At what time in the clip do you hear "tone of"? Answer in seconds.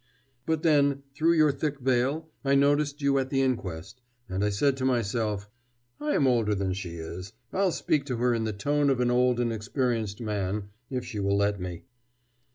8.51-8.99